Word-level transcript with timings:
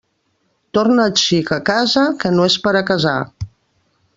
Torna 0.77 1.05
el 1.09 1.13
xic 1.23 1.53
a 1.57 1.59
casa, 1.69 2.07
que 2.25 2.33
no 2.39 2.49
és 2.53 2.57
per 2.67 2.75
a 2.81 2.85
casar. 2.91 3.17